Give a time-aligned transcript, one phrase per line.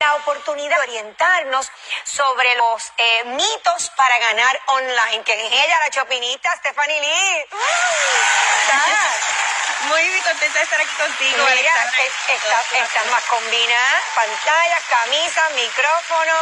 [0.00, 1.68] la oportunidad de orientarnos
[2.04, 7.46] sobre los eh, mitos para ganar online, que es ella, la chopinita Stephanie Lee.
[9.88, 11.44] Muy contenta de estar aquí contigo.
[11.44, 11.72] Mira,
[12.74, 16.32] estás más combinada, pantalla, camisa, micrófono.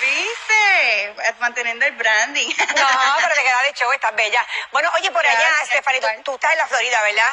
[0.00, 1.14] ¿Viste?
[1.38, 2.48] Manteniendo el branding.
[2.48, 4.46] No, pero te queda de show, estás bella.
[4.72, 7.32] Bueno, oye, por allá, Stephanie, tú, estás en la Florida, ¿verdad?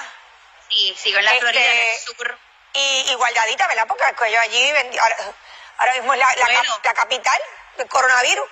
[0.69, 2.39] Sí, sigo en la Florida, en el este, sur.
[2.73, 3.87] Y, guardadita, ¿verdad?
[3.87, 5.15] Porque yo allí, ahora,
[5.77, 6.27] ahora mismo es la,
[6.83, 7.41] la capital
[7.77, 8.49] del coronavirus.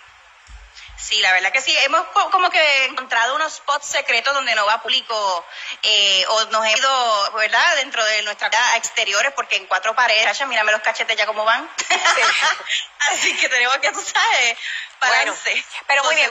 [1.00, 1.76] Sí, la verdad que sí.
[1.86, 5.46] Hemos como que encontrado unos spots secretos donde no va público
[5.82, 7.76] eh, o nos hemos ido, ¿verdad?
[7.78, 11.70] Dentro de nuestras exteriores porque en cuatro paredes, mírame los cachetes ya como van.
[13.00, 14.58] Así que tenemos que, tú sabes,
[15.00, 15.34] bueno,
[15.88, 16.30] pero muy bien,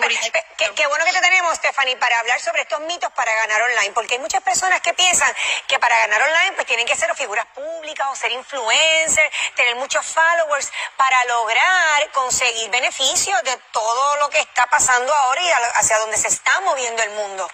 [0.75, 4.15] qué, bueno que te tenemos, Stephanie, para hablar sobre estos mitos para ganar online, porque
[4.15, 5.35] hay muchas personas que piensan
[5.67, 10.05] que para ganar online pues tienen que ser figuras públicas o ser influencers, tener muchos
[10.05, 16.19] followers para lograr conseguir beneficios de todo lo que está pasando ahora y hacia donde
[16.19, 17.51] se está moviendo el mundo.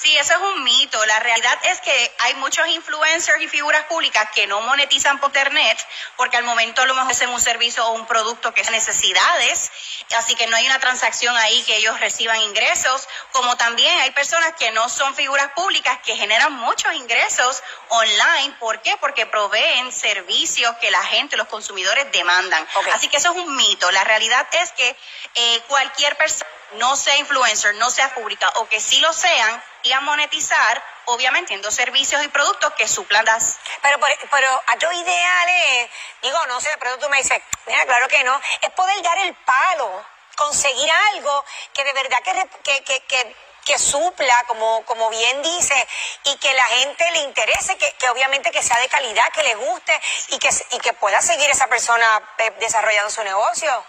[0.00, 1.04] Sí, eso es un mito.
[1.06, 5.86] La realidad es que hay muchos influencers y figuras públicas que no monetizan por internet
[6.16, 9.70] porque al momento a lo mejor hacen un servicio o un producto que es necesidades,
[10.16, 14.54] así que no hay una transacción ahí que ellos reciban ingresos, como también hay personas
[14.58, 18.54] que no son figuras públicas que generan muchos ingresos online.
[18.58, 18.96] ¿Por qué?
[18.98, 22.66] Porque proveen servicios que la gente, los consumidores demandan.
[22.92, 23.90] Así que eso es un mito.
[23.90, 24.96] La realidad es que
[25.34, 29.62] eh, cualquier persona no sea influencer, no sea pública o que sí lo sean,
[29.92, 33.58] a monetizar, obviamente, siendo servicios y productos que suplan las...
[33.82, 33.98] Pero,
[34.30, 35.90] pero a yo ideal es,
[36.22, 39.34] digo, no sé, pero tú me dices, mira, claro que no, es poder dar el
[39.34, 40.04] palo,
[40.36, 43.36] conseguir algo que de verdad que, que, que,
[43.68, 45.88] que supla, como, como bien dice,
[46.24, 49.54] y que la gente le interese, que, que obviamente que sea de calidad, que le
[49.56, 53.84] guste y que, y que pueda seguir esa persona eh, desarrollando su negocio.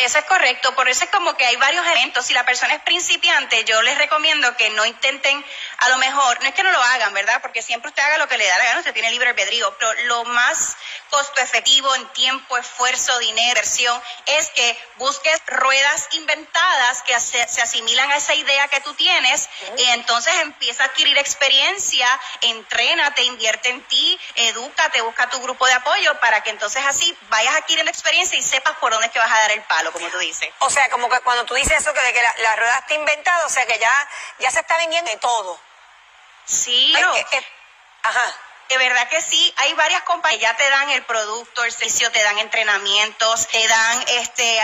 [0.00, 2.24] Eso es correcto, por eso es como que hay varios eventos.
[2.24, 5.44] Si la persona es principiante, yo les recomiendo que no intenten,
[5.76, 7.42] a lo mejor, no es que no lo hagan, ¿verdad?
[7.42, 9.92] Porque siempre usted haga lo que le da la gana, usted tiene libre albedrío, pero
[10.04, 10.76] lo más
[11.10, 18.10] costo efectivo en tiempo, esfuerzo, dinero, inversión, es que busques ruedas inventadas que se, asimilan
[18.10, 22.08] a esa idea que tú tienes y entonces empieza a adquirir experiencia,
[22.40, 27.56] entrénate, invierte en ti, edúcate, busca tu grupo de apoyo para que entonces así vayas
[27.56, 29.62] adquiriendo experiencia y sepas por dónde es que vas a dar el
[29.92, 30.48] como tú dices.
[30.60, 33.46] O sea, como que cuando tú dices eso, que de que la, rueda está inventada,
[33.46, 34.08] o sea, que ya,
[34.38, 35.58] ya se está vendiendo de todo.
[36.44, 36.94] Sí.
[38.02, 38.36] ajá.
[38.70, 42.22] De verdad que sí, hay varias compañías, ya te dan el producto, el servicio, te
[42.22, 44.62] dan entrenamientos, te dan este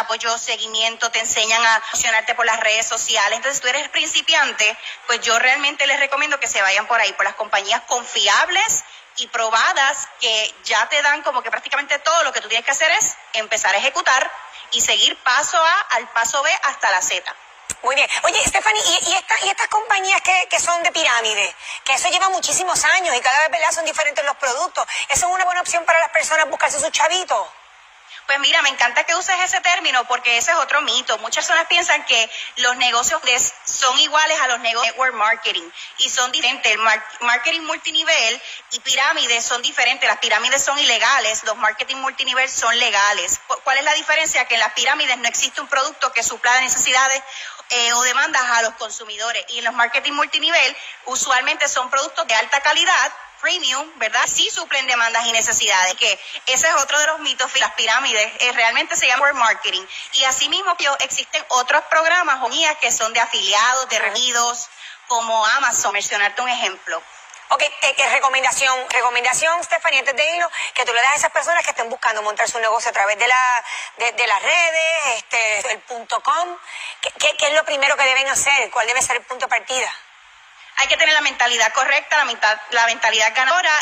[0.00, 3.36] apoyo, seguimiento, te enseñan a funcionarte por las redes sociales.
[3.36, 7.26] Entonces, tú eres principiante, pues yo realmente les recomiendo que se vayan por ahí, por
[7.26, 8.82] las compañías confiables
[9.18, 12.72] y probadas que ya te dan como que prácticamente todo lo que tú tienes que
[12.72, 14.30] hacer es empezar a ejecutar
[14.74, 17.34] y seguir paso A al paso B hasta la Z.
[17.82, 18.08] Muy bien.
[18.22, 21.54] Oye, Stephanie, ¿y, y, y estas compañías que, que, son de pirámide?
[21.84, 24.86] Que eso lleva muchísimos años y cada vez son diferentes los productos.
[25.08, 27.46] ¿Eso es una buena opción para las personas buscarse sus chavitos?
[28.26, 31.18] Pues mira, me encanta que uses ese término porque ese es otro mito.
[31.18, 33.20] Muchas personas piensan que los negocios
[33.66, 35.68] son iguales a los negocios de network marketing
[35.98, 36.72] y son diferentes.
[36.72, 36.78] El
[37.20, 40.08] marketing multinivel y pirámides son diferentes.
[40.08, 43.40] Las pirámides son ilegales, los marketing multinivel son legales.
[43.62, 44.44] ¿Cuál es la diferencia?
[44.46, 47.22] Que en las pirámides no existe un producto que supla necesidades
[47.70, 50.76] eh, o demandas a los consumidores y en los marketing multinivel
[51.06, 53.12] usualmente son productos de alta calidad
[53.44, 54.24] premium, ¿verdad?
[54.26, 58.52] Sí suplen demandas y necesidades, que ese es otro de los mitos las pirámides, eh,
[58.52, 59.82] realmente se llama marketing.
[60.14, 64.68] Y asimismo existen otros programas o guías que son de afiliados, de regidos,
[65.08, 67.02] como Amazon, mencionarte un ejemplo.
[67.48, 67.62] Ok,
[68.10, 71.88] recomendación, recomendación, Stephanie, antes de irnos, que tú le das a esas personas que estén
[71.90, 73.64] buscando montar su negocio a través de, la,
[73.98, 76.56] de, las redes, este, el punto com.
[77.00, 78.70] ¿Qué, ¿Qué es lo primero que deben hacer?
[78.70, 79.92] ¿Cuál debe ser el punto de partida?
[80.76, 83.72] Hay que tener la mentalidad correcta, la, la mentalidad ganadora,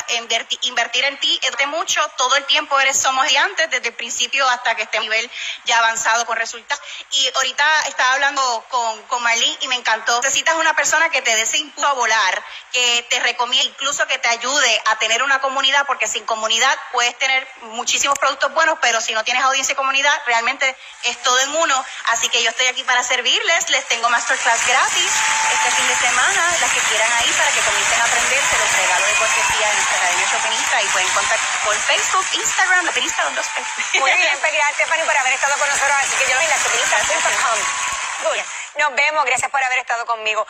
[0.63, 4.75] invertir, en ti, educarte mucho, todo el tiempo eres somos antes, desde el principio hasta
[4.75, 5.31] que esté a nivel
[5.65, 6.83] ya avanzado con resultados.
[7.11, 10.21] Y ahorita estaba hablando con, con Marlene y me encantó.
[10.23, 14.19] Necesitas una persona que te dé ese impulso a volar, que te recomiende, incluso que
[14.19, 19.01] te ayude a tener una comunidad, porque sin comunidad puedes tener muchísimos productos buenos, pero
[19.01, 21.85] si no tienes audiencia y comunidad, realmente es todo en uno.
[22.07, 25.13] Así que yo estoy aquí para servirles, les tengo masterclass gratis
[25.53, 26.57] este fin de semana,
[26.89, 30.27] quieran ahí para que comiencen a aprender, se los regalo de cortesía en nuestra academia
[30.31, 33.47] Chopinista y pueden contactar por Facebook, Instagram, Chopinista con dos
[34.01, 36.45] Muy bien, pues gracias Stephanie por haber estado con nosotros, así que yo lo vi
[36.45, 37.93] en la chopinista.com.
[38.79, 40.47] Nos vemos, gracias por haber estado conmigo.